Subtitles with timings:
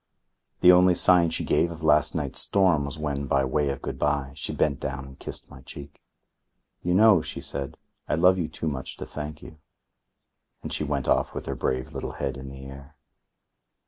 [0.61, 3.99] The only sign she gave of last night's storm was when, by way of good
[3.99, 6.01] bye, she bent down and kissed my cheek.
[6.81, 7.77] "You know," she said,
[8.09, 9.59] "I love you too much to thank you."
[10.63, 12.95] And she went off with her brave little head in the air.